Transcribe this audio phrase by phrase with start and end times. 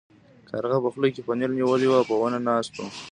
[0.49, 2.83] کارغه په خوله کې پنیر نیولی و او په ونه ناست و.